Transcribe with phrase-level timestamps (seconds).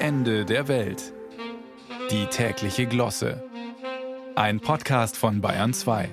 [0.00, 1.12] Ende der Welt.
[2.12, 3.42] Die tägliche Glosse.
[4.36, 6.08] Ein Podcast von Bayern 2.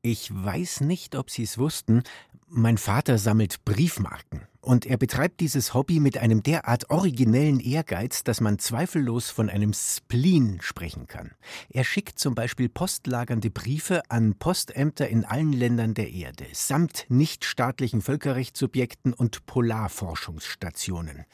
[0.00, 2.02] Ich weiß nicht, ob Sie es wussten,
[2.48, 4.46] mein Vater sammelt Briefmarken.
[4.62, 9.74] Und er betreibt dieses Hobby mit einem derart originellen Ehrgeiz, dass man zweifellos von einem
[9.74, 11.32] Spleen sprechen kann.
[11.68, 18.00] Er schickt zum Beispiel postlagernde Briefe an Postämter in allen Ländern der Erde, samt nichtstaatlichen
[18.00, 21.26] Völkerrechtssubjekten und Polarforschungsstationen.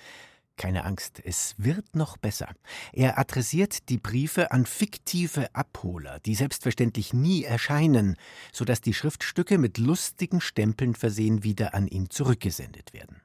[0.61, 2.50] Keine Angst, es wird noch besser.
[2.92, 8.16] Er adressiert die Briefe an fiktive Abholer, die selbstverständlich nie erscheinen,
[8.52, 13.23] sodass die Schriftstücke mit lustigen Stempeln versehen wieder an ihn zurückgesendet werden.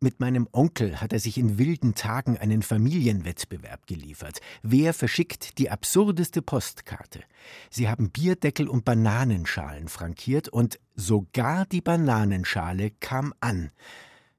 [0.00, 4.40] Mit meinem Onkel hat er sich in wilden Tagen einen Familienwettbewerb geliefert.
[4.64, 7.22] Wer verschickt die absurdeste Postkarte?
[7.70, 13.70] Sie haben Bierdeckel und Bananenschalen frankiert und sogar die Bananenschale kam an.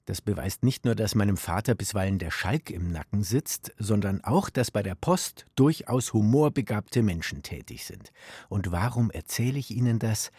[0.07, 4.49] Das beweist nicht nur, dass meinem Vater bisweilen der Schalk im Nacken sitzt, sondern auch,
[4.49, 8.13] dass bei der Post durchaus humorbegabte Menschen tätig sind.
[8.47, 10.31] Und warum erzähle ich Ihnen das?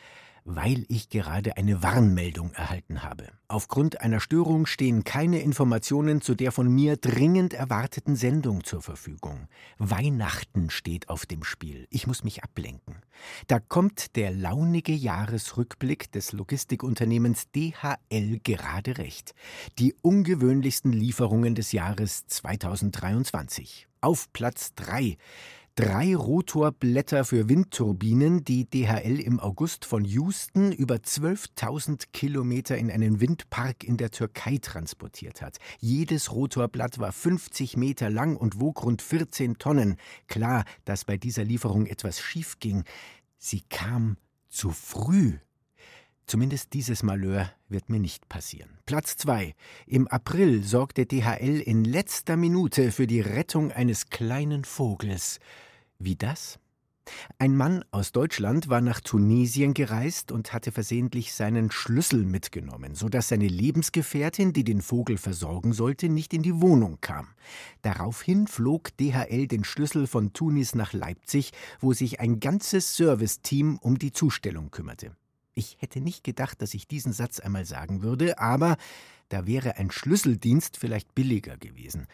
[0.50, 3.28] Weil ich gerade eine Warnmeldung erhalten habe.
[3.48, 9.48] Aufgrund einer Störung stehen keine Informationen zu der von mir dringend erwarteten Sendung zur Verfügung.
[9.78, 11.86] Weihnachten steht auf dem Spiel.
[11.90, 12.96] Ich muss mich ablenken.
[13.46, 19.34] Da kommt der launige Jahresrückblick des Logistikunternehmens DHL gerade recht.
[19.78, 23.86] Die ungewöhnlichsten Lieferungen des Jahres 2023.
[24.00, 25.18] Auf Platz 3
[25.78, 33.20] drei Rotorblätter für Windturbinen, die DHL im August von Houston über 12.000 Kilometer in einen
[33.20, 35.58] Windpark in der Türkei transportiert hat.
[35.78, 39.98] Jedes Rotorblatt war 50 Meter lang und wog rund 14 Tonnen.
[40.26, 42.82] Klar, dass bei dieser Lieferung etwas schief ging.
[43.36, 44.16] Sie kam
[44.48, 45.34] zu früh.
[46.26, 48.78] Zumindest dieses Malheur wird mir nicht passieren.
[48.84, 49.54] Platz 2.
[49.86, 55.38] Im April sorgte DHL in letzter Minute für die Rettung eines kleinen Vogels.
[55.98, 56.60] Wie das?
[57.38, 63.08] Ein Mann aus Deutschland war nach Tunesien gereist und hatte versehentlich seinen Schlüssel mitgenommen, so
[63.08, 67.28] dass seine Lebensgefährtin, die den Vogel versorgen sollte, nicht in die Wohnung kam.
[67.82, 73.98] Daraufhin flog DHL den Schlüssel von Tunis nach Leipzig, wo sich ein ganzes Serviceteam um
[73.98, 75.16] die Zustellung kümmerte.
[75.54, 78.76] Ich hätte nicht gedacht, dass ich diesen Satz einmal sagen würde, aber
[79.28, 82.06] da wäre ein Schlüsseldienst vielleicht billiger gewesen.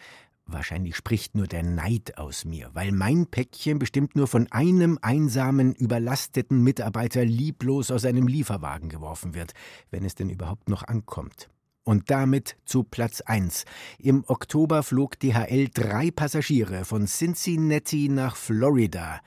[0.47, 5.75] Wahrscheinlich spricht nur der Neid aus mir, weil mein Päckchen bestimmt nur von einem einsamen,
[5.75, 9.53] überlasteten Mitarbeiter lieblos aus einem Lieferwagen geworfen wird,
[9.91, 11.49] wenn es denn überhaupt noch ankommt.
[11.83, 13.65] Und damit zu Platz 1.
[13.99, 19.21] Im Oktober flog DHL drei Passagiere von Cincinnati nach Florida.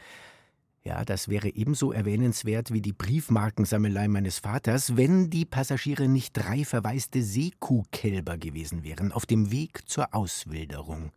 [0.88, 6.64] Ja, das wäre ebenso erwähnenswert wie die Briefmarkensammelei meines Vaters, wenn die Passagiere nicht drei
[6.64, 11.12] verwaiste Seekuhkälber gewesen wären, auf dem Weg zur Auswilderung.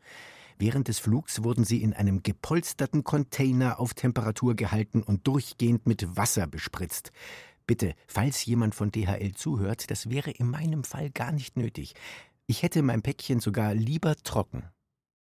[0.58, 6.16] Während des Flugs wurden sie in einem gepolsterten Container auf Temperatur gehalten und durchgehend mit
[6.16, 7.12] Wasser bespritzt.
[7.64, 11.94] Bitte, falls jemand von DHL zuhört, das wäre in meinem Fall gar nicht nötig.
[12.48, 14.64] Ich hätte mein Päckchen sogar lieber trocken.